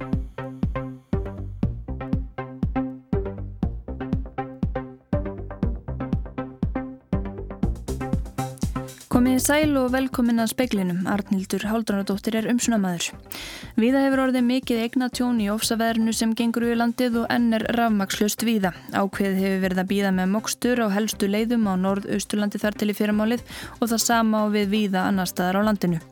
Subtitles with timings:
[0.00, 0.29] you
[9.40, 10.98] Komið sæl og velkomin að speiklinum.
[11.08, 13.06] Arnildur Haldunadóttir er umsunamaður.
[13.80, 17.64] Víða hefur orðið mikið eigna tjón í ofsaverðinu sem gengur við landið og enn er
[17.78, 18.74] rafmakslust víða.
[18.92, 22.98] Ákveð hefur verið að býða með mokstur á helstu leiðum á norð-austurlandi þar til í
[23.00, 23.46] fyrramálið
[23.78, 26.02] og það sama á við víða annar staðar á landinu.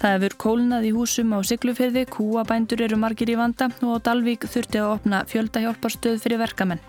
[0.00, 4.80] Það hefur kólnað í húsum á Siglufyrði, kúabændur eru margir í vanda og Dalvík þurfti
[4.80, 6.80] að opna fjöldahjálparstöð fyrir verkamenn.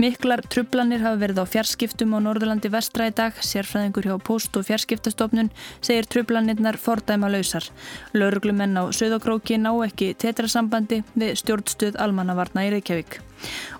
[0.00, 4.64] Miklar trublanir hafa verið á fjarskiptum á Norðurlandi vestra í dag, sérfræðingur hjá post- og
[4.66, 7.68] fjarskiptastofnun segir trublanirnar fordæma lausar.
[8.16, 13.20] Lauruglumenn á Söðokróki ná ekki tetrasambandi við stjórnstöð almannavarna í Reykjavík.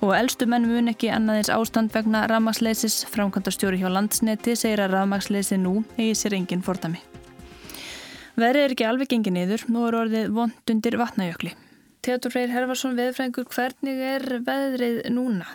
[0.03, 5.59] Og eldstu menn mun ekki annaðins ástand vegna rafmagsleisis, framkvæmdastjóri hjá landsneti segir að rafmagsleysi
[5.62, 7.01] nú eigi sér engin fordæmi.
[8.37, 11.53] Verið er ekki alveg gengið niður, nú er orðið vond undir vatnajökli.
[12.02, 15.47] Teatur Freyr Herfarsson, veðfrængur, hvernig er veðrið núna?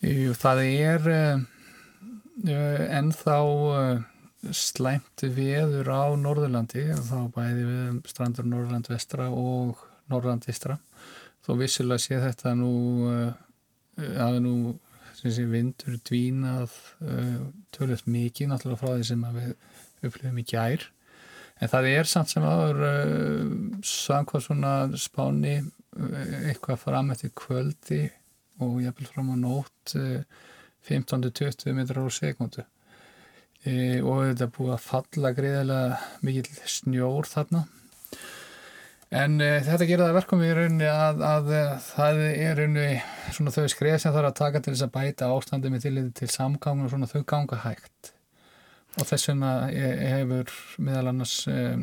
[0.00, 1.42] Jú, það er uh,
[2.96, 4.00] ennþá uh,
[4.48, 10.78] slæmt veður á Norðurlandi, þá bæði við strandur Norðurland vestra og Norðurland istra.
[11.44, 12.74] Þó vissilega sé þetta nú,
[13.12, 14.56] uh, að nú
[15.20, 16.72] sé, vindur dvínað
[17.76, 19.52] tölvöld mikið náttúrulega frá því sem við
[20.08, 20.88] upplifum í gær.
[21.58, 23.46] En það er samt sem aður uh,
[23.86, 28.04] samkvæð svona spáni uh, eitthvað fram eftir kvöldi
[28.62, 30.20] og jafnvel fram á nótt uh,
[30.88, 32.64] 15-20 metrar á sekundu
[33.68, 37.64] og þetta búið að falla greiðilega mikil snjór þarna.
[39.10, 41.50] En þetta gerða verkum í rauninni að, að
[41.82, 43.02] það er rauninni
[43.34, 46.30] svona þau skreð sem þarf að taka til þess að bæta ástandi með til, til
[46.32, 48.14] samgang og svona þau ganga hægt
[48.98, 51.76] og þess vegna hefur meðal annars uh,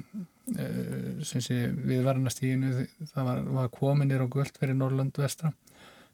[0.55, 1.45] uh,
[1.89, 5.53] við verðanastíginu það var, var kominir á guld fyrir Norrland vestra.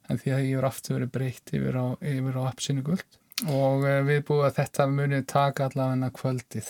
[0.10, 4.20] En því að ég er aftur verið breytt yfir á, á appsinu guld og við
[4.28, 6.68] búum að þetta munið taka allavega kvöldið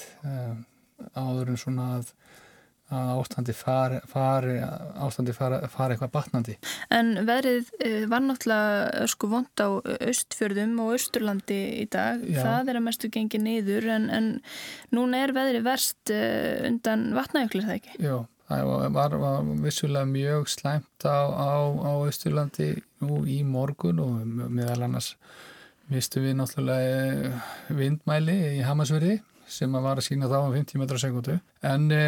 [1.18, 2.12] áður en svona að
[2.92, 4.58] að ástandi fari, fari,
[5.06, 6.56] ástandi fari, fari eitthvað batnandi.
[6.94, 9.70] En verið eh, var náttúrulega sko vond á
[10.12, 12.24] östfjörðum og östurlandi í dag.
[12.28, 12.42] Já.
[12.44, 14.30] Það er að mestu gengið niður en, en
[14.96, 17.96] núna er veðrið verst eh, undan vatnajöklir það ekki?
[18.04, 18.18] Já,
[18.52, 24.84] það var, var vissulega mjög slæmt á, á, á östurlandi nú í morgun og meðal
[24.90, 25.16] annars
[25.92, 29.20] mistu við náttúrulega eh, vindmæli í Hamasverði
[29.52, 31.38] sem að var að sína þá um 50 metra sekundu
[31.68, 32.04] en e,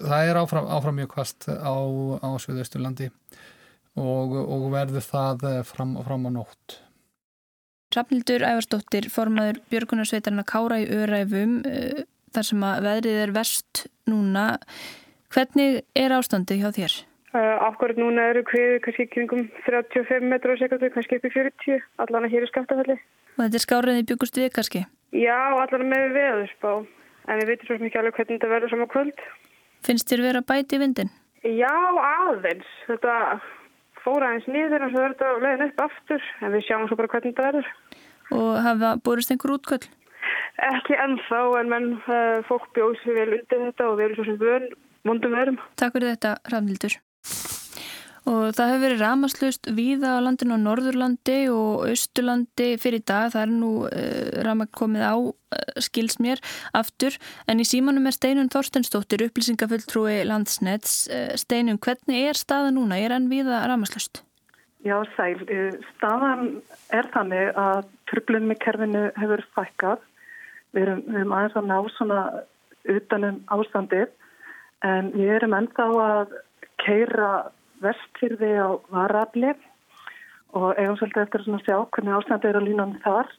[0.00, 1.74] það er áfram, áfram mjög kvast á,
[2.22, 3.10] á Suðausturlandi
[3.94, 6.80] og, og verður það fram, fram á nótt.
[7.94, 12.04] Rafnildur Ævarsdóttir, formaður Björgunarsveitarna Kára í Öræfum, eh,
[12.34, 14.46] þar sem að veðrið er verst núna.
[15.34, 16.96] Hvernig er ástandi hjá þér?
[17.34, 21.86] Uh, Akkurat núna eru kviðu kannski kringum 35 metra á sekundu, kannski upp í 40,
[22.02, 22.98] allan að hér er skaftafalli.
[23.34, 24.84] Og þetta er skáraðið byggjast við kannski?
[25.14, 26.74] Já, allan með veðurspá,
[27.26, 29.24] en við veitum svo mikið alveg hvernig þetta verður saman kvöld.
[29.84, 31.12] Finnst þér verið að bæti vindin?
[31.44, 32.68] Já, aðeins.
[32.88, 33.16] Þetta
[34.04, 37.12] fór aðeins nýður og svo verður þetta leiðin upp aftur en við sjáum svo bara
[37.12, 37.68] hvernig þetta verður.
[38.34, 39.82] Og hafa búist einhver útköll?
[40.64, 44.28] Ekki ennþá en menn uh, fólk bjóð sér vel undir þetta og við erum svo
[44.30, 44.70] sem vön,
[45.04, 45.60] vondum verum.
[45.80, 46.96] Takk fyrir þetta, Rafnildur.
[48.24, 53.32] Og það hefur verið ramaslust víða á landinu á Norðurlandi og Östurlandi fyrir dag.
[53.34, 55.34] Það er nú uh, ramag komið á uh,
[55.84, 56.40] skils mér
[56.72, 57.18] aftur.
[57.44, 61.02] En í símanum er Steinun Þorstensdóttir, upplýsingafulltrúi landsnets.
[61.12, 62.96] Uh, Steinun, hvernig er staða núna?
[62.96, 64.22] Er hann víða ramaslust?
[64.84, 65.44] Já, sæl.
[65.94, 66.48] Staðan
[66.92, 70.00] er þannig að tröflun með kerfinu hefur fækkað.
[70.72, 72.22] Við erum, við erum aðeins að ná svona
[72.94, 74.08] utanum ástandið
[74.84, 76.34] en við erum ennþá að
[76.84, 77.28] keira
[77.84, 79.52] vestfyrði á varafli
[80.54, 83.32] og eigum svolítið eftir að sjá hvernig ástændi er að lína um þar.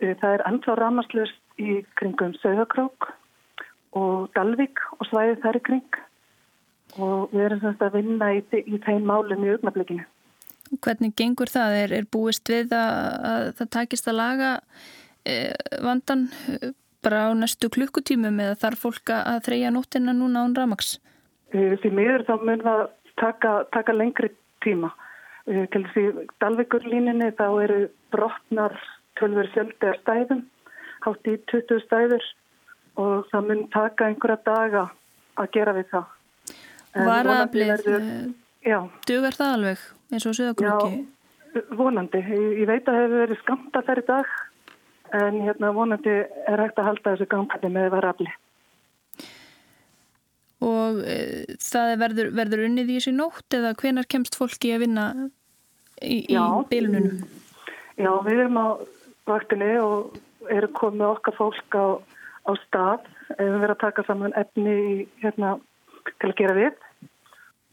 [0.00, 3.10] Eh, það er ennþá ramaslust í kringum Söðakrók
[3.98, 6.00] og Dalvik og svæðið þær í kring
[7.02, 10.04] og við erum semst að vinna í, í þeim málum í augnablikinu.
[10.82, 11.76] Hvernig gengur það?
[11.82, 12.92] Er, er búist við að,
[13.28, 14.52] að það takist að laga
[15.28, 15.36] e,
[15.84, 16.72] vandan eh,
[17.04, 20.96] bara á næstu klukkutímum eða þarf fólk að þreja nóttina núna án ramaks?
[21.52, 22.84] Því miður þá mun það
[23.22, 24.32] taka, taka lengri
[24.64, 24.92] tíma.
[25.46, 26.04] Uh, til því
[26.42, 27.80] Dalvíkurlíninni þá eru
[28.14, 28.76] brotnar
[29.18, 30.42] tölver fjöldi að stæðum,
[31.06, 32.28] hátt í 20 stæður
[33.00, 34.84] og það mun taka einhverja daga
[35.40, 36.06] að gera við það.
[36.92, 37.86] Varablið,
[38.68, 41.02] eh, dugar það alveg eins og sögurklokki?
[41.54, 42.20] Já, vonandi.
[42.20, 44.32] Ég, ég veit að það hefur verið skamta þær í dag
[45.12, 46.14] en hérna vonandi
[46.48, 48.36] er hægt að halda þessu gangandi með varablið.
[50.62, 51.16] Og e,
[51.62, 55.06] það verður, verður unnið í þessu nótt eða hvenar kemst fólki að vinna
[56.00, 56.38] í, í
[56.70, 57.22] bylununum?
[58.00, 58.68] Já, við erum á
[59.28, 60.16] vaktinni og
[60.50, 61.86] erum komið okkar fólk á,
[62.48, 63.10] á stað.
[63.36, 65.56] Við verðum að taka saman efni í, hérna,
[66.20, 66.86] til að gera við.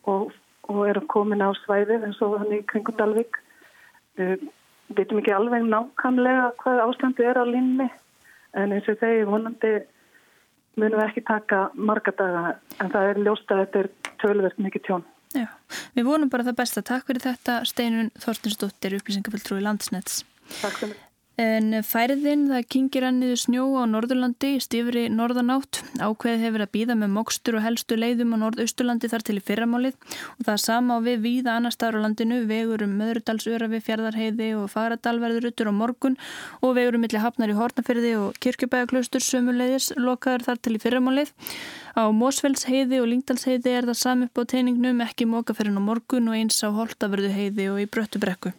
[0.10, 0.34] Og,
[0.70, 3.40] og erum komin á svæðið eins og hann í kringum Dalvik
[4.20, 4.50] við
[4.96, 7.88] veitum ekki alveg nákvæmlega hvað ástandi er á linni
[8.58, 9.74] en eins og þegar vonandi
[10.78, 12.44] munum við ekki taka marga daga
[12.80, 15.06] en það er ljóst að þetta er tölverkt mikið tjón.
[15.38, 15.48] Já,
[15.98, 16.86] við vonum bara það besta.
[16.86, 20.24] Takk fyrir þetta Steinun Þorstinsdóttir, upplýsingaföldrúi Landsnets.
[20.62, 21.09] Takk fyrir.
[21.40, 25.80] En færðin það kingir anniðu snjó á Norðurlandi í stifri norðanátt.
[25.96, 29.96] Ákveðið hefur að býða með mokstur og helstu leiðum á Norðausturlandi þar til í fyrramálið
[30.34, 34.68] og það sama á við víða annar staður á landinu, vegur um Möðrudalsörafi, Fjardarheiði og
[34.74, 36.20] Fagradalverðurutur á morgun
[36.60, 41.32] og vegur um milli hafnar í Hortnafyrði og Kirkjubægaklaustur sömuleiðis lokaður þar til í fyrramálið.
[41.98, 46.30] Á Mósfellsheiði og Lingdalsheiði er það sami upp á teiningnum ekki móka fyrir ná morgun
[46.30, 48.54] og eins á Holtavörðu heiði og í Bröttubrekku.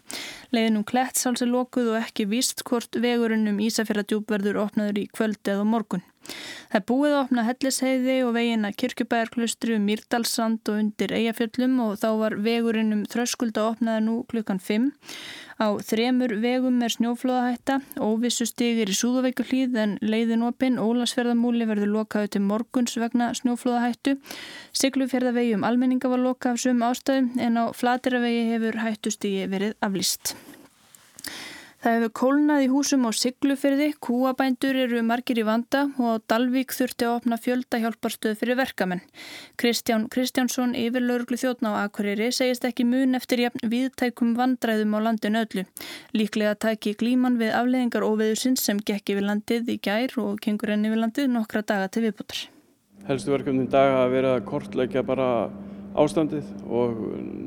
[0.54, 5.42] Leiðinum Klettsals er lokuð og ekki víst hvort vegurinn um Ísafjörðadjúb verður opnaður í kvöld
[5.46, 6.02] eða morgun.
[6.70, 11.96] Það er búið að opna Hellisheiði og vegina Kirkjubæjarklustri um Myrdalsand og undir Eyjafjöllum og
[12.02, 14.90] þá var vegurinn um Þröskulda opnaði nú klukkan 5.
[15.60, 22.30] Á þremur vegum er snjóflóðahætta, óvissu stigir í Súðavíkuhlýð en leiðin opinn Ólasferðamúli verður lokaðu
[22.36, 24.16] til morguns vegna snjóflóðahættu.
[24.72, 30.36] Siglufjörðavegi um almenninga var lokað af sum ástæðum en á Flatiravegi hefur hættustigi verið aflýst.
[31.80, 37.06] Það hefur kólnað í húsum á Siglufyrði, kúabændur eru margir í vanda og Dalvík þurfti
[37.08, 39.00] að opna fjölda hjálparstöð fyrir verkamenn.
[39.56, 45.40] Kristján Kristjánsson, yfirlauruglu þjóttná á Akureyri, segist ekki mun eftir jafn viðtækum vandræðum á landin
[45.40, 45.64] öllu.
[46.12, 50.92] Líklega tæki glíman við afleðingar óveðusins sem gekki við landið í gær og kengur enni
[50.92, 52.42] við landið nokkra daga til viðbútar.
[53.08, 55.48] Helstu verkefnin dag að vera að kortleika bara
[55.96, 57.00] ástandið og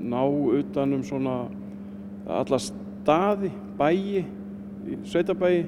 [0.10, 1.44] ná utanum svona
[2.26, 4.24] allast staði, bæi,
[5.04, 5.64] sveitabæi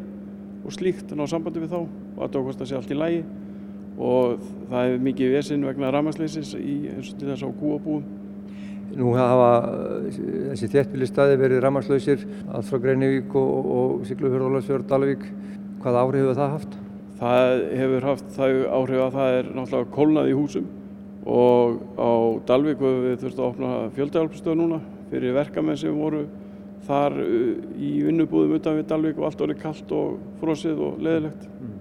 [0.65, 3.23] og slíkt ná sambandi við þá og að það sé allt í lægi
[3.95, 8.05] og það hefur mikið vesinn vegna ramasleysis eins og til þess á kúabúum.
[8.95, 9.49] Nú hafa
[10.51, 12.23] þessi þéttbíli staði verið ramaslausir
[12.53, 15.25] allt frá Greinivík og, og Siglufjörð, Ólarsfjörð, Dalvík.
[15.83, 16.77] Hvað áhrif hefur það haft?
[17.19, 20.71] Það hefur haft það áhrif að það er náttúrulega kólnað í húsum
[21.25, 22.11] og á
[22.47, 24.81] Dalvík hefur við þurftum að opna fjöldahjálpstöð núna
[25.11, 26.25] fyrir verkamenn sem voru
[26.87, 31.45] þar uh, í vinnubúðum utan við Dalvik og allt orðið kallt og frosið og leðilegt.
[31.59, 31.75] Mm.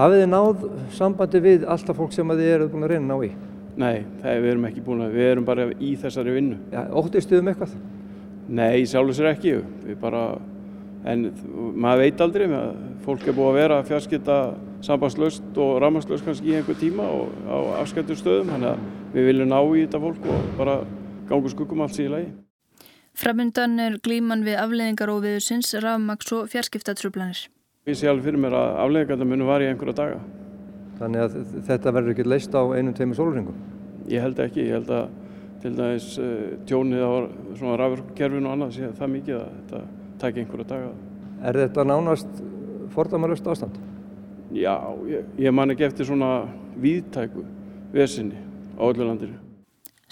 [0.00, 0.66] Hafið þið náð
[0.96, 3.30] sambandi við alltaf fólk sem þið eruð búin að reyna ná í?
[3.80, 6.58] Nei, það er við erum ekki búin að, við erum bara í þessari vinnu.
[6.72, 7.74] Ja, Óttistuðum um eitthvað?
[8.50, 9.52] Nei, sjálfur sér ekki,
[9.86, 10.24] við bara,
[11.08, 11.28] en
[11.78, 12.72] maður veit aldrei, með,
[13.04, 14.38] fólk er búin að vera að fjarskita
[14.84, 19.52] sambandslaust og rammarslaust kannski í einhver tíma og á afskættur stöðum, þannig að við viljum
[19.52, 20.78] ná í þetta fólk og bara
[21.30, 22.30] gangu skuggum allt síðan lagi.
[23.20, 27.42] Framundan er glíman við afleðingar og viðsins, rafmaks og fjarskiptatrublanir.
[27.84, 30.20] Ég sé alveg fyrir mér að afleðingarna munu var í einhverja daga.
[30.96, 31.34] Þannig að
[31.66, 33.58] þetta verður ekki leist á einum teimi sólringum?
[34.08, 35.10] Ég held ekki, ég held að
[35.60, 36.30] til dæmis uh,
[36.70, 37.12] tjónið á
[37.82, 39.82] rafurkerfinu og annað sé það mikið að þetta
[40.24, 40.90] takja einhverja daga.
[41.44, 42.42] Er þetta nánast
[42.96, 43.76] fordamalust ástand?
[44.56, 44.78] Já,
[45.12, 46.32] ég, ég man ekki eftir svona
[46.80, 47.44] víðtæku
[47.92, 48.40] vesinni
[48.80, 49.49] á öllu landinu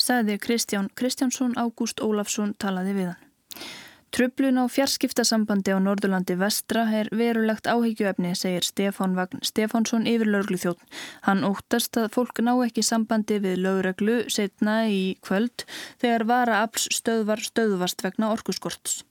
[0.08, 3.24] sagði Kristján Kristjánsson Ágúst Ólafsson talaði við hann.
[4.08, 10.60] Tröflun á fjarskiptasambandi á Norðurlandi vestra er verulegt áhyggjuefni, segir Stefán Vagn Stefánsson yfir lögreglu
[10.62, 10.86] þjótt.
[11.28, 15.66] Hann óttast að fólk ná ekki sambandi við lögreglu setna í kvöld
[16.00, 19.02] þegar vara afls stöðvar stöðvast vegna orkuskorts.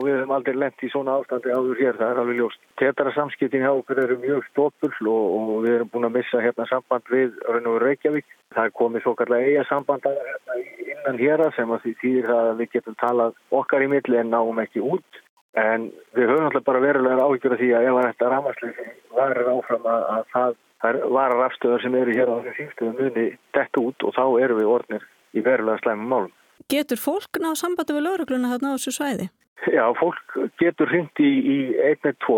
[0.00, 2.60] Við hefum aldrei lendt í svona ástandi áður hér, það er alveg ljóst.
[2.80, 6.64] Tetara samskiptin hjá okkur eru mjög stópull og, og við erum búin að missa hérna
[6.70, 7.36] samband við
[7.84, 8.28] Reykjavík.
[8.56, 10.56] Það er komið svo kallega eiga samband hérna
[11.00, 14.62] innan hér sem að því þýðir að við getum talað okkar í milli en náum
[14.64, 15.20] ekki út.
[15.58, 18.82] En við höfum alltaf bara verulega áhyggjur af því að ef þetta ramaslið
[19.16, 23.26] varir áfram að, að það, það varar afstöðar sem eru hér á þessum sínstöðum muni
[23.56, 26.32] dett út og þá eru við orðnir í verulega slæmum málum.
[26.70, 29.26] Getur fólk náðu sambandi við laurugluna þarna á þessu svæði?
[29.68, 31.58] Já, fólk getur hindi í
[31.92, 32.36] 1-2,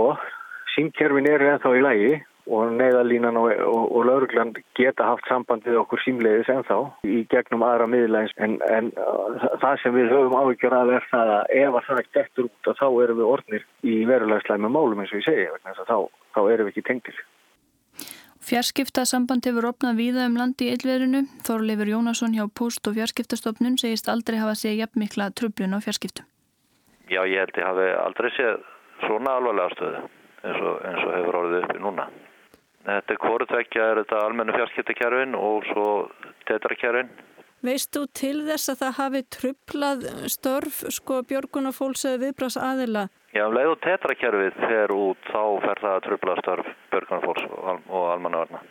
[0.74, 2.12] símkerfin eru ennþá í lægi
[2.50, 7.62] og neyðalínan og, og, og lauruglan geta haft samband við okkur símleiðis ennþá í gegnum
[7.66, 8.90] aðra miðlægins en, en
[9.62, 12.72] það sem við höfum áhyggjur að er það að ef að það er eftir út
[12.80, 15.96] þá erum við orðnir í verulega slæmi málum eins og ég segja þá,
[16.34, 17.22] þá erum við ekki tengtir.
[18.42, 21.20] Fjarskipta samband hefur opnað víða um landi í yllverinu.
[21.46, 26.26] Þorleifur Jónasson hjá Post- og fjarskiptastofnun segist aldrei hafa séð jafn mikla tröflun á fjarskiptum.
[27.12, 28.62] Já, ég held ég hafi aldrei séð
[29.06, 30.02] svona alvarlega stöðu
[30.42, 32.06] eins og, eins og hefur orðið uppi núna.
[32.82, 35.86] Þetta er hvortvekja, er þetta almennu fjarskiptakerfin og svo
[36.48, 37.12] tetrakerfin.
[37.62, 43.04] Veist þú til þess að það hafi trublað störf sko björguna fólks eða viðbrás aðila?
[43.32, 47.46] Já, um leið og tetrakerfið fer út þá fer það að trubla störf björguna fólks
[47.52, 48.64] og almannavarna.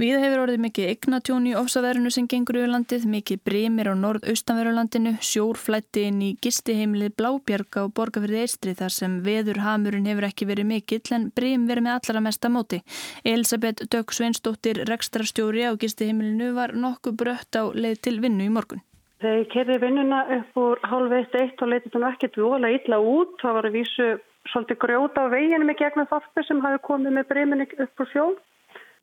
[0.00, 5.12] Við hefur orðið mikið eignatjón í ofsaverðinu sem gengur yfir landið, mikið brimir á norð-austanverðurlandinu,
[5.20, 11.02] sjórflætti inn í gistiheimlið Blábjörga og Borgafyrði Eistri þar sem veðurhamurinn hefur ekki verið mikill
[11.12, 12.80] en brim verið með allra mesta móti.
[13.22, 18.80] Elisabeth Dögg Sveinsdóttir, rekstrarstjóri á gistiheimlinu var nokkuð brött á leið til vinnu í morgun.
[19.22, 23.36] Ég kerði vinnuna upp úr hálf eitt eitt og leitið þannig ekkert vola illa út,
[23.44, 24.06] það var að vísu
[24.50, 28.34] svolítið grjóta á veginum í gegnum þorfi sem hafi komið með briminni upp úr sjón.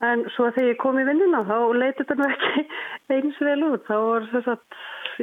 [0.06, 2.66] En svo þegar ég kom í vinnina þá leiti þetta nú ekki
[3.18, 3.88] eins vel út.
[3.88, 4.78] Þá var þess að,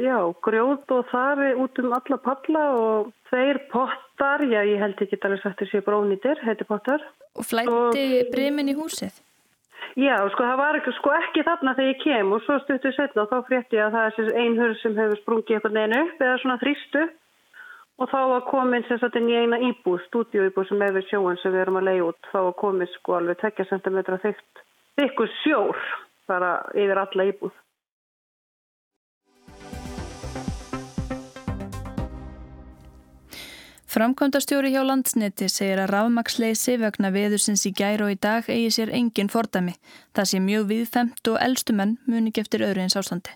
[0.05, 0.17] já,
[0.47, 5.41] grjót og þari út um alla palla og þeir pottar, já, ég held ekki alveg
[5.41, 7.01] sagt þessi brónýtir, heiti pottar.
[7.37, 9.23] Og flætti brimin í húsið?
[9.97, 13.23] Já, sko, það var ekki, sko, ekki þarna þegar ég kem og svo stuttu setna
[13.23, 16.21] og þá frétti ég að það er einn hörð sem hefur sprungið eitthvað neina upp
[16.21, 17.05] eða svona þrýstu
[17.97, 21.53] og þá var komin sem sagt inn í eina íbúð, stúdíuíbúð sem hefur sjóan sem
[21.53, 24.65] við erum að leiða út, þá var komin sko alveg 20 cm þygt
[25.07, 25.87] ykkur sjór
[26.29, 27.55] bara yfir alla íbúð.
[33.87, 38.91] Framkvæmdastjóri hjá landsneti segir að rafmaksleysi vegna veðursins í gæru og í dag eigi sér
[38.93, 39.73] engin fordami.
[40.13, 43.33] Það sé mjög viðfemt og eldstumenn muni geftir öðru eins ástandi.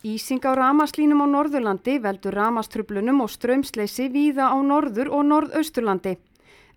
[0.00, 6.14] Ísing á ramaslínum á Norðurlandi veldur ramaströflunum og strömsleysi víða á Norður og Norðausturlandi.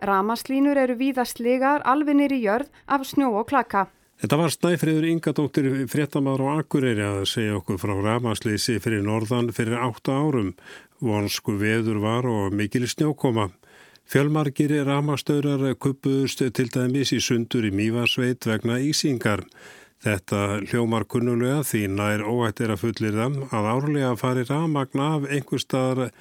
[0.03, 3.88] Ramaslínur eru víðastlegar alveg nýri jörð af snjó og klaka.
[4.20, 9.80] Þetta var Snæfriður Ingadóttir fréttamaður á Akureyri að segja okkur frá ramasleysi fyrir norðan fyrir
[9.80, 10.51] 8 árum.
[11.00, 13.53] Vonsku veður var og mikil snjókoma.
[14.03, 19.46] Fjölmargir ramastöðrar kuppuðust til dæmis í sundur í Mývarsveit vegna Ísingar.
[20.03, 25.62] Þetta hljómar kunnulega því nær óættir að fullir þeim að árlega fari ramagna af einhver
[25.63, 26.12] staðar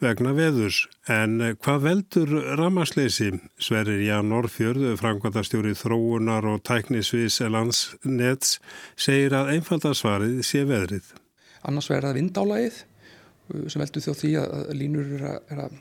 [0.00, 0.78] vegna veðurs.
[1.12, 3.30] En hvað veldur ramasleysi?
[3.60, 8.56] Sverrir Ján Norrfjörðu, framkvæmdastjóri þróunar og tæknisvis landsnets,
[8.96, 11.12] segir að einfaldarsvarið sé veðrið.
[11.68, 12.82] Annars verður það vindálaið
[13.70, 15.80] sem veldur þjó því að línur er að, er að,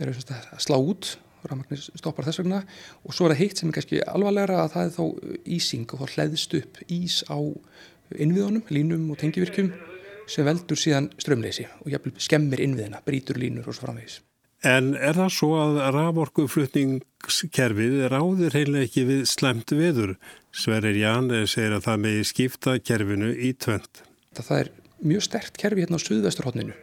[0.00, 2.62] er að slá út rafmagnir stoppar þess vegna
[3.04, 5.04] og svo er það heitt sem er kannski alvarlega að það er þá
[5.58, 7.38] ísing og þá hlæðist upp ís á
[8.16, 9.70] innviðunum, línum og tengivirkjum
[10.28, 14.16] sem veldur síðan strömleysi og jafnvel skemmir innviðina, brítur línur og svo framvegis.
[14.66, 20.18] En er það svo að raforkuflutningskerfið ráðir heimlega ekki við slemt veður?
[20.50, 24.02] Sverrir Ján segir að það megi skipta kerfinu í tvönd.
[24.34, 24.68] Það er
[25.06, 26.74] mjög stert kerfi hérna á suðvesturhóttninu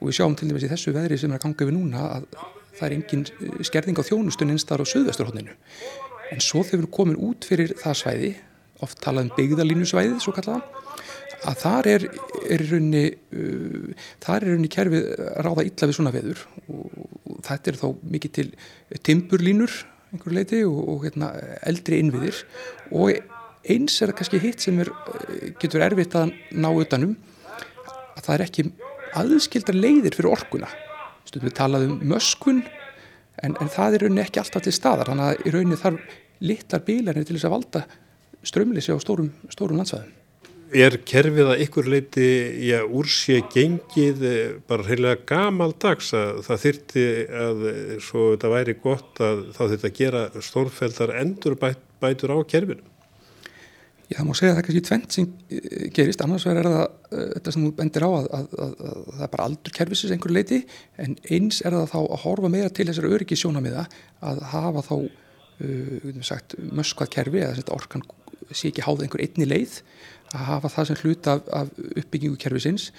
[0.00, 2.24] og við sjáum til dæmis í þessu veðri sem er að ganga við núna að
[2.78, 3.24] það er engin
[3.66, 5.54] skerðing á þjónustun einstar á suðvesturhóttinu.
[6.32, 8.30] En svo þegar við komum út fyrir það svæði,
[8.84, 10.82] oft talað um byggðalínusvæðið svo kallaða,
[11.44, 12.06] að þar er,
[12.54, 15.10] er raunni uh, þar er raunni kerfið
[15.44, 16.46] ráða illa við svona veður.
[16.64, 16.94] Og,
[17.28, 18.46] og þetta er þá mikið til
[19.04, 19.76] timburlínur
[20.14, 21.30] einhverju leiti og, og hérna,
[21.68, 22.40] eldri innviðir.
[22.94, 23.12] Og
[23.64, 24.90] eins er það kannski hitt sem er,
[25.60, 27.14] getur erfitt að ná utanum
[28.14, 28.66] að það er ekki
[29.14, 30.70] aðskildar leiðir fyrir orkuna
[31.34, 32.62] stundum við talaðum möskun
[33.42, 36.84] en, en það er rauninni ekki alltaf til staðar þannig að í rauninni þarf litlar
[36.86, 37.82] bílarnir til þess að valda
[38.44, 40.20] strömleysi á stórum, stórum landsvæðum
[40.74, 42.28] Er kerfið að ykkur leiti
[42.66, 47.04] já, úr sé gengið eh, bara heilega gamaldags að það þyrti
[47.44, 52.38] að eh, svo þetta væri gott að þá þetta gera stórfældar endur bæt, bætur á
[52.50, 52.82] kerfinu?
[54.04, 56.86] Já, það má segja að það er kannski tvent sem eh, gerist, annars verður það
[57.14, 60.34] þetta sem þú bendir á að, að, að, að það er bara aldur kerfisins einhver
[60.34, 60.58] leiti
[61.00, 63.86] en eins er það þá að horfa meira til þessari öryggi sjónamiða
[64.28, 68.04] að hafa þá uh, sagt, möskvað kerfi eða orkan
[68.50, 69.78] sé ekki háða einhver einni leið
[70.34, 72.90] að hafa það sem hluta af, af uppbyggingu kerfisins.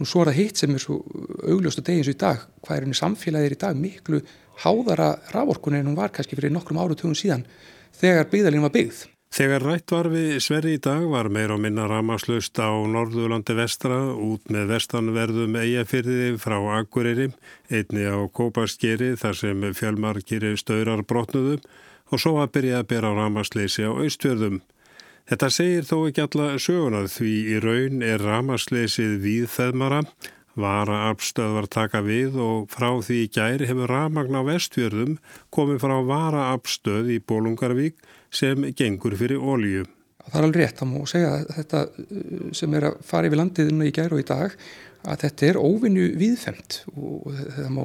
[0.00, 1.00] Nú svo er það hitt sem er svo
[1.44, 4.22] augljóst að degi eins og í dag, hvað er henni samfélagir í dag miklu
[4.64, 7.44] háðara rávorkunni en hún var kannski fyrir nokkrum áru tugum síðan
[8.00, 9.04] þegar byggðalinn var byggð.
[9.30, 14.00] Þegar rætt var við Sverri í dag var meir og minna ramaslust á Norðurlandi vestra
[14.10, 17.28] út með vestanverðum eigafyrði frá Akureyri,
[17.70, 21.62] einni á Kóparskeri þar sem fjölmarkir staurar brotnuðum
[22.10, 24.58] og svo að byrja að bera á ramasleysi á austfjörðum.
[25.30, 30.02] Þetta segir þó ekki alla sögunar því í raun er ramasleysið víðfeðmara,
[30.58, 35.20] vara afstöðvar taka við og frá því í gæri hefur ramagn á vestfjörðum
[35.54, 39.86] komið frá vara afstöð í Bólungarvík sem gengur fyrir ólíu.
[40.20, 43.40] Það er alveg rétt, þá má segja að þetta uh, sem er að fara yfir
[43.40, 44.54] landiðinu í gæru og í dag
[45.00, 47.82] að þetta er óvinnu viðfemt og það má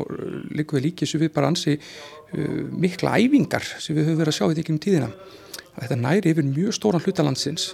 [0.52, 4.40] líka við líkið sem við bara ansi uh, mikla æfingar sem við höfum verið að
[4.40, 5.12] sjá í því um tíðina.
[5.76, 7.74] Þetta næri yfir mjög stóran hlutalandsins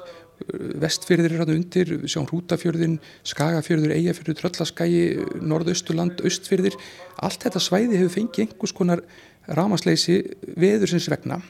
[0.81, 2.97] vestfyrðir er hann undir, við sjáum Rútafjörðin,
[3.29, 5.03] Skagafjörður, Eyjafjörður, Tröllaskægi,
[5.45, 6.77] Norðausturland, Östfyrðir,
[7.21, 9.03] allt þetta svæði hefur fengið einhvers konar
[9.45, 10.21] rámasleysi
[10.57, 11.41] veðursins vegna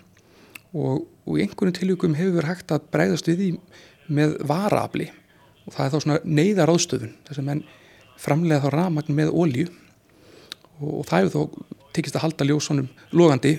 [0.74, 3.50] og, og í einhvern tilvíkum hefur verið hægt að breyðast við því
[4.12, 5.10] með varafli
[5.66, 7.64] og það er þá svona neyðaráðstöfun, þess að menn
[8.22, 9.68] framlega þá rámagn með ólju
[10.80, 13.56] og, og það hefur þá tekist að halda ljósónum logandi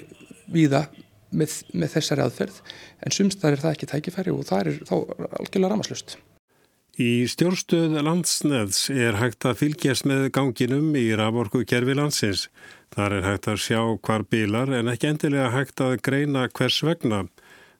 [0.52, 0.86] víða
[1.32, 2.60] með, með þessari aðferð
[3.02, 4.94] en sumstar er það ekki tækifæri og það er þá
[5.40, 6.16] algjörlega ramaslust.
[7.00, 12.50] Í stjórnstöð landsneðs er hægt að fylgjast með ganginum í raforku kerfi landsins.
[12.92, 17.22] Þar er hægt að sjá hvar bílar en ekki endilega hægt að greina hvers vegna.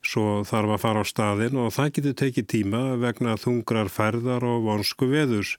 [0.02, 4.64] Svo þarf að fara á staðin og það getur tekið tíma vegna þungrar ferðar og
[4.64, 5.59] vonsku veðurs.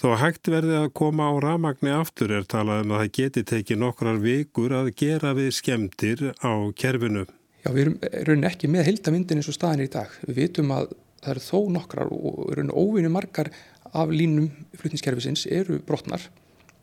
[0.00, 3.80] Þó hægt verði að koma á ramagni aftur er talað um að það geti tekið
[3.82, 7.26] nokkrar vikur að gera við skemdir á kerfinu.
[7.60, 7.98] Já, við erum
[8.30, 10.16] raunin ekki með heildamindin eins og staðin í dag.
[10.24, 13.52] Við vitum að það eru þó nokkrar og raunin óvinni margar
[13.92, 14.48] af línum
[14.80, 16.24] flutniskerfisins eru brotnar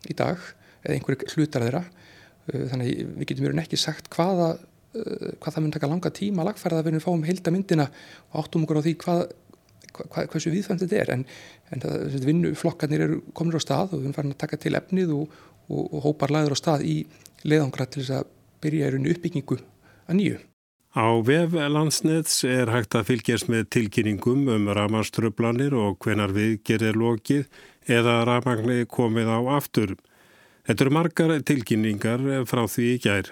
[0.06, 0.38] í dag
[0.88, 1.84] eða einhverju hlutar þeirra.
[2.48, 4.53] Þannig við getum raunin ekki sagt hvaða,
[4.96, 7.89] hvað það mun taka langa tíma að lagfæra það við fáum heildamindina
[8.32, 9.25] og áttum okkur á því hvað
[9.98, 11.24] hvað, hversu viðfæmt þetta er en,
[11.74, 11.86] en
[12.25, 15.82] vinnuflokkarnir eru komin á stað og við erum farin að taka til efnið og, og,
[15.86, 16.98] og hópar laður á stað í
[17.48, 18.29] leiðangra til þess að
[18.63, 20.38] byrja erunni uppbyggingu að nýju.
[20.98, 27.46] Á vef landsnets er hægt að fylgjast með tilkynningum um ramaströflanir og hvenar viðgerðir lokið
[27.86, 29.94] eða ramagni komið á aftur.
[30.67, 33.29] Þetta eru margar tilkynningar frá því í gær.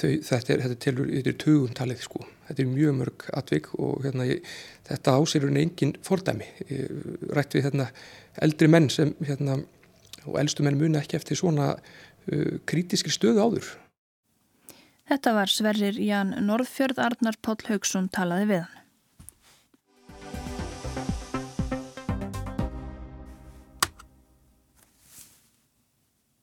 [0.00, 2.24] Þau, þetta er, þetta er, er tugum talið sko.
[2.48, 4.48] Þetta er mjög mörg atvik og hérna, ég,
[4.88, 6.48] þetta ásýrur engin fordæmi.
[7.36, 7.86] Rætt við hérna,
[8.42, 9.60] eldri menn sem hérna,
[10.26, 13.72] og eldstu menn muni ekki eftir svona uh, krítiskri stöðu áður.
[15.12, 18.81] Þetta var Sverrir Ján Norðfjörð Arnar Páll Haugsson talaði við hann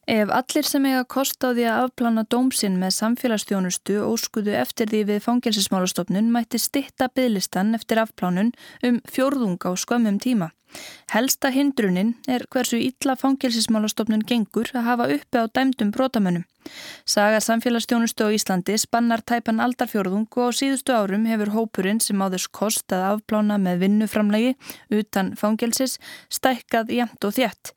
[0.10, 5.01] Ef allir sem eiga kost á því að afplana dómsinn með samfélagsstjónustu óskuðu eftir því
[5.05, 8.50] við fangilsismálastofnun mætti stitta bygglistan eftir afplánun
[8.90, 10.50] um fjórðung á skömmum tíma.
[11.10, 16.46] Helsta hindrunin er hversu illa fangilsismálastofnun gengur að hafa uppi á dæmdum brotamönnum.
[17.05, 22.46] Saga samfélagsstjónustu á Íslandi spannar tæpan aldarfjörðung og á síðustu árum hefur hópurinn sem áðurs
[22.53, 24.53] kost að afplána með vinnuframlegi
[24.94, 25.98] utan fangelsis
[26.29, 27.74] stækkað jæmt og þjætt.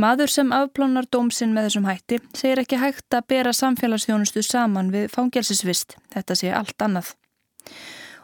[0.00, 5.10] Maður sem afplánar dómsinn með þessum hætti segir ekki hægt að bera samfélagsstjónustu saman við
[5.12, 5.98] fangelsisvist.
[6.14, 7.12] Þetta sé allt annað.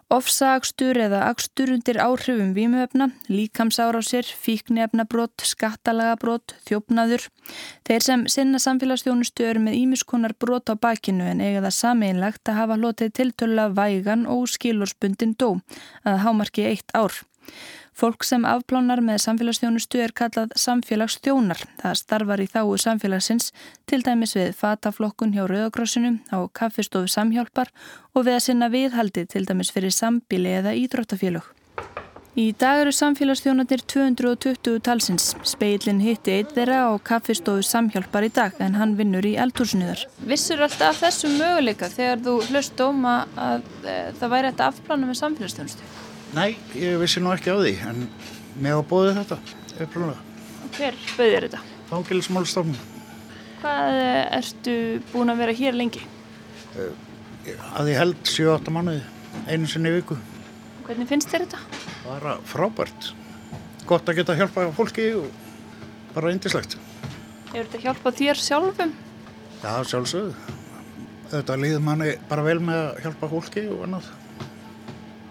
[0.06, 7.24] Ofsaakstur eða akstur undir áhrifum vímuöfna, líkamsárásir, fíknefnabrót, skattalagabrót, þjófnaður.
[7.88, 12.58] Þeir sem sinna samfélagsstjónustu eru með ímiskonar brót á bakinu en eiga það sameinlagt að
[12.60, 15.56] hafa hlotið tiltöla vægan og skilurspundin dó
[16.06, 17.18] að hámarki eitt ár.
[17.96, 21.62] Fólk sem afplánar með samfélagsþjónustu er kallað samfélagsþjónar.
[21.80, 23.52] Það starfar í þáu samfélagsins
[23.88, 27.72] til dæmis við fataflokkun hjá Rauðagrósinu á kaffistofu samhjálpar
[28.12, 31.48] og við að sinna viðhaldi til dæmis fyrir sambíli eða ídróttafélög.
[32.36, 35.30] Í dag eru samfélagsþjónarnir 220 talsins.
[35.48, 40.02] Speilin hitti eitt þeirra á kaffistofu samhjálpar í dag en hann vinnur í eldhúsniðar.
[40.28, 45.18] Vissur alltaf þessum möguleika þegar þú hlust dóma að e, það væri þetta afplána með
[45.22, 45.88] samfélagsþjónustu?
[46.36, 48.02] Nei, ég vissi nú ekki á því, en
[48.60, 49.36] mér hafa bóðið þetta,
[49.80, 50.42] upprunalega.
[50.76, 51.60] Hver bauðir þetta?
[51.88, 52.80] Fangilsmálstofnun.
[53.62, 54.00] Hvað
[54.36, 54.74] ertu
[55.14, 56.02] búin að vera hér lengi?
[57.78, 59.00] Að ég held 7-8 mánuði,
[59.48, 60.18] einu sinni í viku.
[60.84, 61.62] Hvernig finnst þér þetta?
[62.04, 63.08] Bara frábært.
[63.88, 65.32] Gott að geta hjálpa fólki og
[66.12, 66.76] bara eindislegt.
[67.54, 68.94] Hefur þetta hjálpað þér sjálfum?
[69.62, 70.54] Já, sjálfsögðu.
[71.32, 74.12] Þetta líður manni bara vel með að hjálpa fólki og annað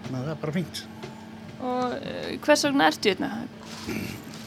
[0.06, 0.84] þannig að það er bara fínt.
[1.66, 3.30] Og uh, hvers vegna ertu hérna?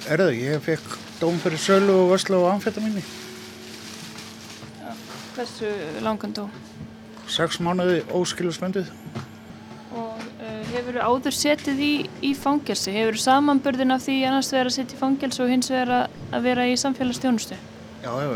[0.09, 3.03] Erðu, ég fekk dóm fyrir sölu og vöslu og amfetaminni.
[4.79, 4.93] Ja,
[5.35, 5.71] hversu
[6.05, 6.53] langan dóm?
[7.29, 8.89] Seks mánuði óskilusmöndið.
[9.93, 11.93] Og uh, hefur þú áður setið í,
[12.31, 12.95] í fangelsi?
[12.95, 16.49] Hefur þú samanbörðin af því annars vera að setja í fangelsi og hins vera að
[16.49, 17.59] vera í samfélagsstjónustu?
[17.99, 18.27] Já, já,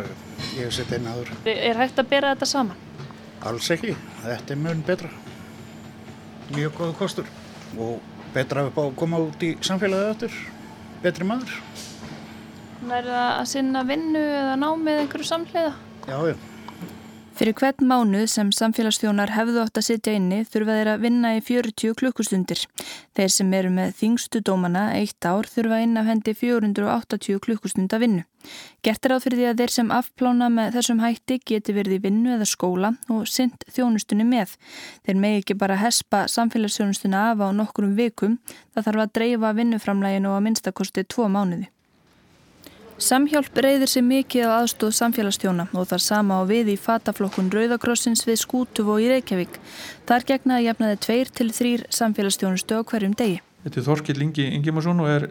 [0.58, 1.36] ég hef setið einn aður.
[1.56, 2.90] Er hægt að bera þetta saman?
[3.44, 5.10] Alls ekki, þetta er mjög betra
[6.52, 7.30] mjög góða kostur
[7.80, 8.02] og
[8.34, 10.38] betra upp á að koma út í samfélagið eftir
[11.04, 11.54] betri maður.
[12.84, 15.76] Verða að sinna vinnu eða námið einhverju samhliða?
[16.10, 16.36] Já, já.
[17.34, 21.40] Fyrir hvern mánuð sem samfélagsþjónar hefðu átt að sitja inni þurfa þeir að vinna í
[21.42, 22.62] 40 klukkustundir.
[23.18, 28.22] Þeir sem eru með þingstu dómana eitt ár þurfa inn af hendi 480 klukkustunda vinnu.
[28.86, 32.02] Gert er áð fyrir því að þeir sem afplána með þessum hætti geti verið í
[32.06, 34.54] vinnu eða skóla og synd þjónustunni með.
[35.02, 38.38] Þeir megi ekki bara hespa samfélagsþjónustuna af á nokkurum vikum,
[38.76, 41.74] það þarf að dreifa vinnuframlæginu á minnstakosti tvo mánuði.
[43.02, 48.22] Samhjálp reyðir sér mikið á aðstóð samfélagstjóna og þar sama á við í fataflokkun Rauðakrossins
[48.28, 49.58] við Skútuvó í Reykjavík.
[50.06, 53.42] Þar gegnaði jafnaði tveir til þrýr samfélagstjónustu á hverjum degi.
[53.64, 55.26] Þetta er Þorkill Ingi Ingimarsson og er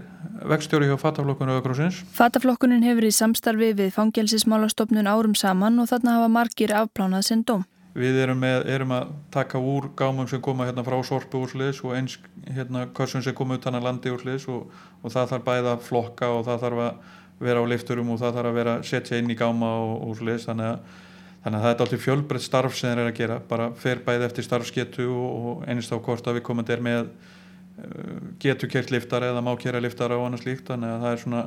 [0.51, 2.03] vextjóri hjá fataflokkun Rauðakrossins.
[2.16, 7.62] Fataflokkunin hefur í samstarfi við fangelsismálastofnun árum saman og þarna hafa margir afplánað sinn dóm.
[7.92, 11.83] Við erum, með, erum að taka úr gámum sem koma hérna frá sorpu úr sliðis
[11.85, 12.14] og eins
[12.48, 14.70] hérna körsum sem koma utan að landi úr sliðis og,
[15.05, 18.51] og það þarf bæða flokka og það þarf að vera á lifturum og það þarf
[18.51, 20.97] að vera setja inn í gáma og, og sliðis þannig að,
[21.45, 23.39] þannig að það er alltaf fjölbreytt starf sem þeir eru að gera.
[23.51, 27.05] Bara fer bæði eftir starfsgetu og, og einist á hvort að við komandi er með
[27.05, 31.23] uh, getu kert liftar eða má kera liftar og annars líkt þannig að það er
[31.27, 31.45] svona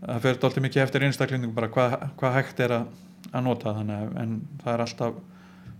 [0.00, 2.88] það fer alltaf mikið eftir einstaklingum bara hvað hva hægt er að,
[3.32, 3.76] að nota.
[3.80, 5.20] Þannig að en það er alltaf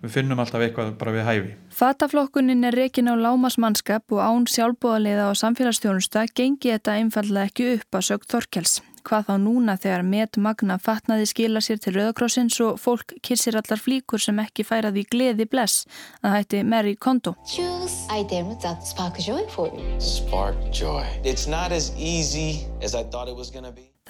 [0.00, 1.54] við finnum alltaf eitthvað bara við hæfi.
[1.76, 8.00] Fataflokkunin er rekin á lámasmannskap og án sjálfbóðaliða á samfélagsstjónusta gengi þetta einfallega ekki upp
[8.00, 12.80] að sögt Þorkels hvað þá núna þegar met magna fatnaði skila sér til Rauðakrossins og
[12.80, 15.86] fólk kissir allar flíkur sem ekki færaði gleði bless
[16.22, 17.34] að hætti Mary Kondo.
[17.46, 20.00] Choose item that spark joy for you.
[20.00, 21.04] Spark joy.
[21.24, 22.94] It's not as easy as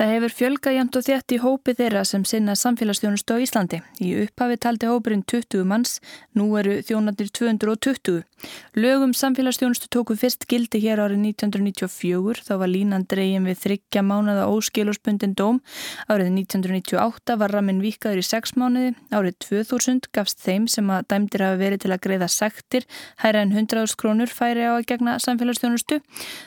[0.01, 3.83] Það hefur fjölga jæmt og þétt í hópi þeirra sem sinna samfélagsstjónustu á Íslandi.
[4.01, 5.99] Í upphafi taldi hópurinn 20 manns,
[6.33, 8.23] nú eru þjónandir 220.
[8.81, 14.47] Lögum samfélagsstjónustu tóku fyrst gildi hér árið 1994, þá var línan dreygin við þryggja mánuða
[14.49, 15.59] óskiluspundin dóm.
[16.09, 21.45] Árið 1998 var ramin vikaður í 6 mánuði, árið 2000 gafst þeim sem að dæmdir
[21.45, 22.89] hafi verið til að greiða sektir,
[23.21, 26.01] hæra en 100.000 krónur færi á að gegna samfélagsstjónustu.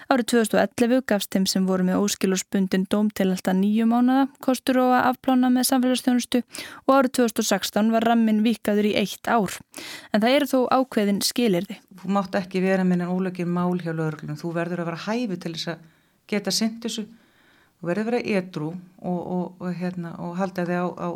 [0.10, 4.94] Árið 2011 gafst þeim sem voru með óskiluspundin dóm til alltaf nýju mánada kostur og
[4.96, 6.42] að afplána með samfélagsstjónustu
[6.88, 9.52] og árið 2016 var rammin vikaður í eitt ár.
[10.14, 11.80] En það eru þó ákveðin skilirði.
[12.00, 14.40] Þú mátt ekki vera með en ólögin mál hjá lögurlunum.
[14.40, 15.80] Þú verður að vera hæfi til þess að
[16.28, 17.06] geta synt þessu.
[17.80, 18.70] Þú verður að vera edru
[19.02, 21.08] og, og, og, hérna, og halda þig á, á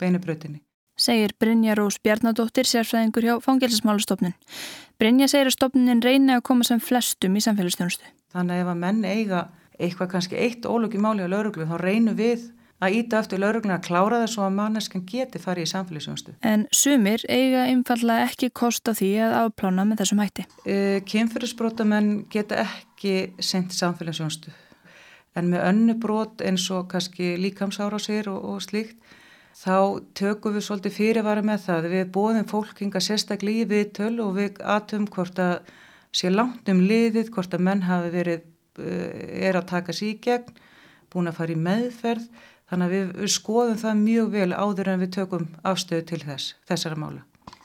[0.00, 0.60] beinubröðinni.
[0.96, 4.36] Segir Brynja Rós Bjarnadóttir, sérfræðingur hjá Fangelsismálastofnun.
[4.96, 8.06] Brynja segir að stofnunin reyna að koma sem flestum í samfélagsstjónustu.
[8.30, 9.40] Þannig að ef að menn eiga
[9.78, 12.50] eitthvað kannski eitt ólöki máli á lauruglu þá reynum við
[12.84, 16.34] að íta eftir laurugluna að klára það svo að manneskan geti farið í samfélagsjónstu.
[16.44, 20.46] En sumir eiga einfallega ekki kosta því að afplána með þessum hætti?
[20.66, 24.52] Uh, Kynfyrirsbrótamenn geta ekki sendt samfélagsjónstu
[25.34, 28.98] en með önnu brot eins og kannski líkamsára sér og, og slíkt
[29.54, 31.88] þá tökum við svolítið fyrirvara með það.
[31.92, 35.70] Við bóðum fólkinga sérstaklega í viðtöl og við atum hvort að
[36.14, 38.42] sé langt um liðið, hvort að menn hafi verið
[38.78, 40.56] er að taka sér í gegn,
[41.12, 42.26] búin að fara í meðferð,
[42.70, 46.98] þannig að við, skoðum það mjög vel áður en við tökum afstöðu til þess, þessara
[46.98, 47.22] mála.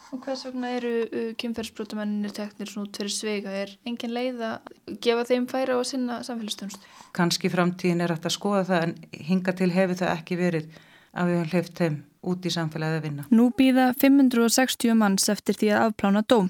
[0.09, 3.53] Og hvers vegna eru uh, kynferðsbrótumennir teknir svona út fyrir sveiga?
[3.53, 6.87] Er engin leið að gefa þeim færa á sinna samfélagsstjónst?
[7.13, 8.95] Kanski framtíðin er hægt að skoða það en
[9.29, 10.79] hinga til hefur það ekki verið
[11.13, 13.25] að við höfum hleyft þeim út í samfélagið að vinna.
[13.31, 16.49] Nú býða 560 manns eftir því að afplána dóm.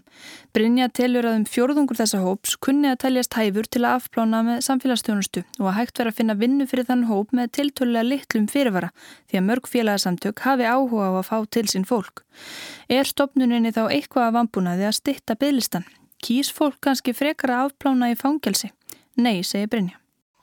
[0.56, 4.64] Brynja telur að um fjórðungur þessa hóps kunni að teljast hæfur til að afplána með
[4.66, 8.92] samfélagsstjónustu og að hægt vera að finna vinnu fyrir þann hóp með tiltölulega litlum fyrirvara
[9.30, 12.26] því að mörg félagsamtök hafi áhuga á að fá til sín fólk.
[12.90, 15.86] Er stopnuninni þá eitthvað að vambúnaði að stitta bygglistan?
[16.20, 18.74] Kýs fólk kannski frekar að afplána í fangelsi?
[19.20, 19.99] Nei, segir Brynja.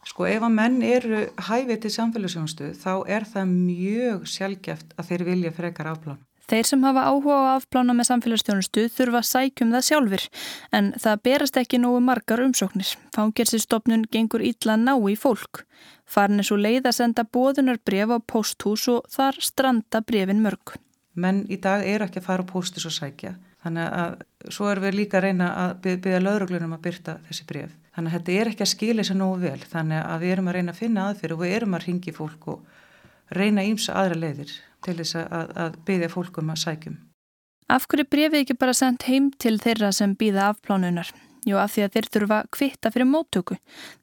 [0.06, 5.24] Sko ef að menn eru hæfið til samfélagsjónstu þá er það mjög sjálfgeft að þeir
[5.26, 6.22] vilja frekar afplána.
[6.46, 10.26] Þeir sem hafa áhuga á afplána með samfélagsstjónustu þurfa að sækjum það sjálfur
[10.78, 12.92] en það berast ekki nógu margar umsóknir.
[13.16, 15.64] Fangersistofnun gengur ítla ná í fólk.
[16.06, 20.76] Farin er svo leið að senda bóðunar bref á posthús og þar stranda brefin mörg.
[21.18, 23.34] Menn í dag eru ekki að fara á postis og sækja
[23.66, 27.74] þannig að svo erum við líka að reyna að byggja lauruglunum að byrta þessi bref.
[27.96, 29.59] Þannig að þetta er ekki að skilja sér nógu vel.
[29.66, 32.48] Þannig að við erum að reyna að finna aðfyrir og við erum að ringi fólk
[32.52, 34.52] og reyna ímsa aðra leiðir
[34.87, 36.98] til þess að, að byggja fólkum að sækjum.
[37.66, 41.11] Af hverju brefið ekki bara sendt heim til þeirra sem býða afplánunar?
[41.46, 43.57] Jú, af því að þeir þurfa kvitta fyrir móttöku.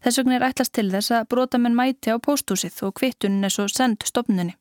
[0.03, 3.67] Þess vegna er ætlast til þess að brotamenn mæti á póstúsið og kvittunin er svo
[3.71, 4.55] sendt stopninni.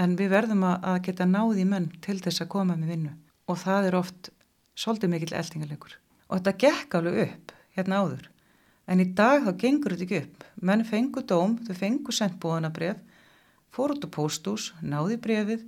[0.00, 3.12] En við verðum að geta náði menn til þess að koma með vinnu.
[3.48, 4.30] Og það er oft
[4.74, 8.30] svolítið mikill eldingarleikur og þetta gekk alveg upp hérna áður.
[8.90, 10.44] En í dag þá gengur þetta ekki upp.
[10.60, 12.98] Menn fengu dóm, þau fengu sendbúðanabref
[13.74, 15.62] fór út á póstús, náði brefið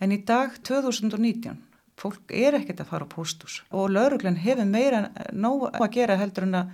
[0.00, 1.58] En í dag 2019,
[2.00, 6.46] fólk er ekkert að fara á póstús og lauruglan hefur meira nóg að gera heldur
[6.46, 6.70] en að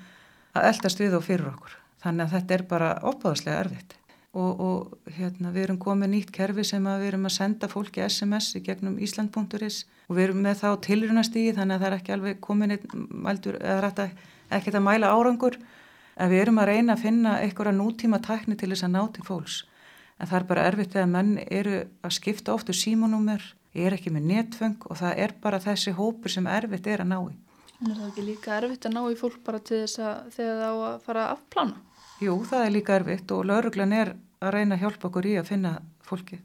[0.69, 1.75] eldast við og fyrir okkur.
[2.05, 3.97] Þannig að þetta er bara opáðslega erfitt.
[4.37, 8.51] Og, og hérna, við erum komið nýtt kerfi sem við erum að senda fólki SMS
[8.59, 9.79] í gegnum Ísland.is
[10.11, 14.85] og við erum með þá tilrunastíði þannig að það er ekki alveg komin ekkert að
[14.85, 15.57] mæla árangur
[16.17, 19.25] en við erum að reyna að finna einhverja nútíma tækni til þess að ná til
[19.25, 19.57] fólks
[20.21, 23.43] en það er bara erfitt þegar menn eru að skipta oftu símanúmer
[23.77, 27.19] er ekki með netfeng og það er bara þessi hópur sem erfitt er að ná
[27.25, 27.35] í
[27.77, 30.63] En er það ekki líka erfitt að ná í fólk bara til þess að þegar
[30.63, 31.83] það á að fara að afplana?
[32.23, 35.51] Jú, það er líka erfitt og lauruglan er að reyna að hjálpa okkur í að
[35.51, 35.73] finna
[36.07, 36.39] fólki.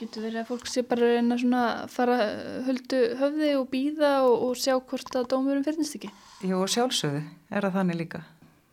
[0.00, 2.18] Getur verið að fólk sé bara að reyna svona að fara
[2.64, 6.12] höldu höfði og býða og, og sjá hvort að dómurum finnist ekki?
[6.46, 8.22] Jú, sjálfsögðu er það þannig líka.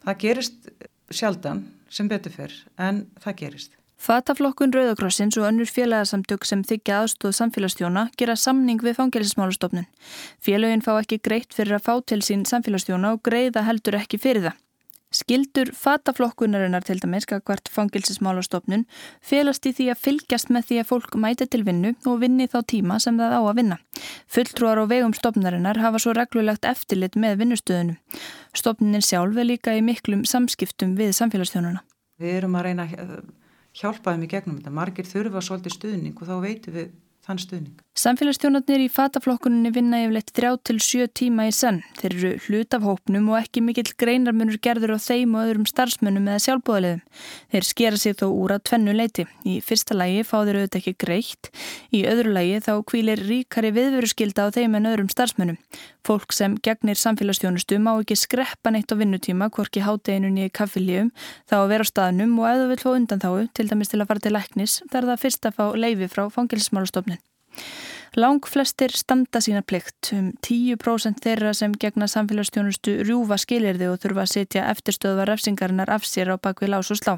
[0.05, 0.69] Það gerist
[1.11, 3.75] sjaldan sem betur fyrr en það gerist.
[3.97, 9.89] Fataflokkun Rauðakrossins og önnur félagsamtök sem þykja aðstóð samfélagsstjóna gera samning við fangelismálastofnun.
[10.37, 14.45] Félagin fá ekki greitt fyrir að fá til sín samfélagsstjóna og greiða heldur ekki fyrir
[14.51, 14.61] það.
[15.07, 18.83] Skildur fataflokkunarinnar til dæmis hvert fangilsismálastofnun
[19.23, 22.59] felast í því að fylgjast með því að fólk mæti til vinnu og vinni þá
[22.67, 23.77] tíma sem það á að vinna.
[24.27, 27.97] Fulltrúar og vegum stofnarinnar hafa svo reglulegt eftirlit með vinnustöðunum.
[28.51, 31.85] Stofnunin sjálf er líka í miklum samskiptum við samfélagsstjónuna.
[32.19, 33.17] Við erum að reyna að
[33.77, 34.75] hjálpa þeim í gegnum þetta.
[34.75, 36.91] Margir þurfa svolítið stuðning og þá veitum við
[37.27, 37.75] þann stuðning.
[37.97, 41.79] Samfélagsstjónarnir í fataflokkuninni vinna yfirleitt þrjá til sjö tíma í senn.
[41.97, 46.29] Þeir eru hlut af hópnum og ekki mikill greinarmunur gerður á þeim og öðrum starfsmönnum
[46.29, 47.01] eða sjálfbóðaliðum.
[47.55, 49.25] Þeir skera sig þó úr að tvennu leiti.
[49.49, 51.49] Í fyrsta lægi fá þeir auðvitað ekki greitt.
[51.89, 55.57] Í öðru lægi þá kvílir ríkari viðveruskylda á þeim en öðrum starfsmönnum.
[56.05, 61.09] Fólk sem gegnir samfélagsstjónustu má ekki skreppa neitt á vinnutíma, hvorki hátdeginunni í kaffilíum,
[61.49, 63.99] þá að vera á staðnum og ef þú vil fá undan þáu, til dæmis til
[63.99, 67.16] að fara til læknis, þar það fyrst að fá leifi frá fangilsmálastofnun.
[68.17, 74.23] Lang flestir standa sína plikt um 10% þeirra sem gegna samfélagsstjónustu rjúfa skilirði og þurfa
[74.25, 77.17] að setja eftirstöðva refsingarinnar af sér á bakvið lás og slá.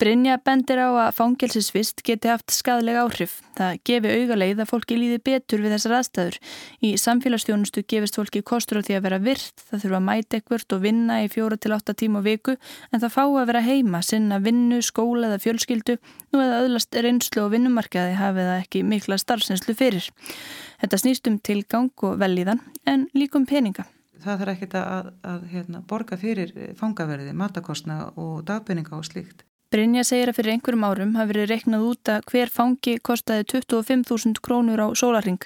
[0.00, 3.36] Brynja bendir á að fangilsisvist geti haft skadleg áhrif.
[3.54, 6.38] Það gefi auga leið að fólki líði betur við þessar aðstæður.
[6.82, 10.76] Í samfélagsstjónustu gefist fólki kostur á því að vera virt, það þurfa að mæta ekkvört
[10.76, 14.02] og vinna í fjóra til átta tíma á viku en það fá að vera heima,
[14.02, 15.98] sinna vinnu, skóla eða fjölskyldu
[16.34, 20.10] nú eða öðlast reynslu og vinnumarkaði hafið það ekki mikla starfsinslu fyrir.
[20.82, 23.86] Þetta snýst um tilgang og velíðan en líkum peninga
[24.24, 29.44] það þarf ekkert að, að hérna, borga fyrir fangaverði, matakostna og dagpenninga og slíkt.
[29.74, 34.38] Brynja segir að fyrir einhverjum árum hafi verið reiknað út að hver fangi kostaði 25.000
[34.44, 35.42] krónur á sólarring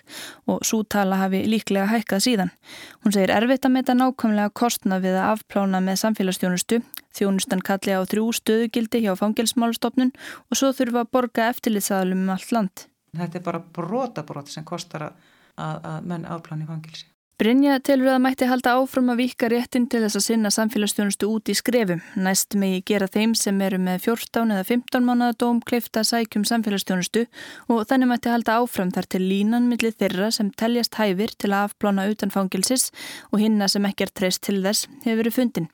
[0.52, 2.52] og svo tala hafi líklega hækkað síðan.
[3.00, 6.82] Hún segir erfitt að meta nákvæmlega kostna við að afplána með samfélagsstjónustu,
[7.16, 12.52] þjónustan kalli á þrjú stöðugildi hjá fangilsmálastofnun og svo þurfa að borga eftirlitsaðalum um allt
[12.52, 12.88] land.
[13.16, 15.22] Þetta er bara brotabrót sem kostar að,
[15.56, 17.08] að menn afpláni fangilsi.
[17.38, 21.52] Brynja telur að mætti halda áfram að vika réttin til þess að sinna samfélagsstjónustu út
[21.52, 22.00] í skrefum.
[22.18, 27.28] Næst megi gera þeim sem eru með 14 eða 15 mánuða dóm kleifta sækjum samfélagsstjónustu
[27.70, 31.68] og þannig mætti halda áfram þar til línan millir þeirra sem teljast hæfir til að
[31.68, 32.90] afplána utan fangilsis
[33.30, 35.70] og hinna sem ekki er treyst til þess hefur verið fundin.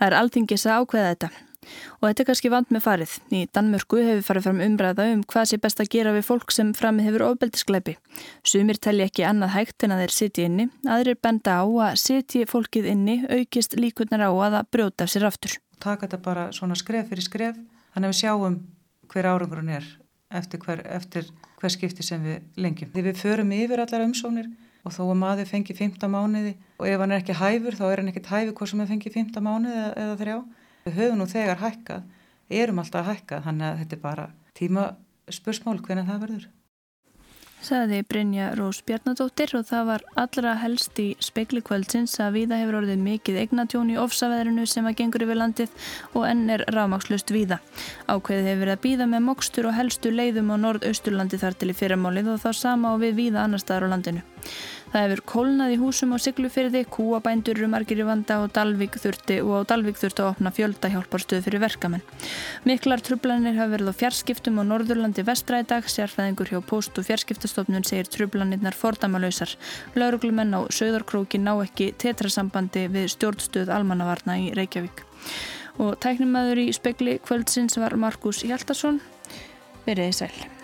[0.00, 1.36] Það er alþingis að ákveða þetta.
[2.00, 3.16] Og þetta er kannski vand með farið.
[3.34, 6.72] Í Danmörku hefur farið fram umbræða um hvað sé best að gera við fólk sem
[6.76, 7.96] framið hefur ofbeldisgleipi.
[8.46, 12.46] Sumir telli ekki annað hægt en að þeir sitja inni, aðrir benda á að sitji
[12.50, 15.58] fólkið inni aukist líkurnar á að það brjóta af sér aftur.
[15.82, 17.58] Taka þetta bara svona skref fyrir skref,
[17.94, 18.60] þannig að við sjáum
[19.12, 19.88] hver árangurinn er
[20.34, 21.28] eftir hver, eftir
[21.60, 22.92] hver skipti sem við lengjum.
[22.94, 24.48] Þegar við förum yfir allar umsónir
[24.86, 28.02] og þó að maður fengi 15 mánuði og ef hann er ekki hæfur þá er
[28.02, 30.36] hann ekkert hæfur hvort sem hann fengi 15 mánuði eða þrjá
[30.86, 32.04] Við höfum nú þegar hækkað,
[32.62, 34.84] erum alltaf að hækkað, þannig að þetta er bara tíma
[35.34, 36.44] spursmál hvernig það verður.
[37.66, 42.76] Saði Brynja Rós Bjarnadóttir og það var allra helst í spekli kvöldsins að viða hefur
[42.82, 47.58] orðið mikið eignatjón í ofsaveðrinu sem að gengur yfir landið og enn er rámakslust viða.
[48.06, 51.78] Ákveðið hefur verið að býða með mokstur og helstu leiðum á norð-austurlandi þar til í
[51.80, 54.22] fyrramálið og þá sama og við viða annar staðar á landinu.
[54.96, 59.50] Það hefur kólnað í húsum á Siglufyrði, kúabændur eru margir í vanda og þurfti og
[59.60, 62.04] á Dalvík þurfti að opna fjölda hjálparstöð fyrir verkamenn.
[62.64, 68.08] Miklar trublanir hafa verið á fjarskiptum á Norðurlandi vestræðdag, sérfæðingur hjá post- og fjarskiptastofnun segir
[68.08, 69.52] trublanirnar fordamalöysar.
[70.00, 75.04] Lauruglumenn á Söðarkróki ná ekki tetrasambandi við stjórnstöð almannavarna í Reykjavík.
[75.76, 79.04] Og tæknumæður í spekli kvöldsins var Markus Hjaltarsson.
[79.84, 80.55] Verðið í sæl.